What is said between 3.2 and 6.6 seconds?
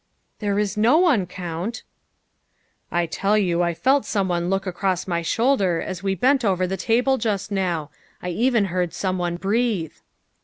you I felt someone look across my shoulder as we bent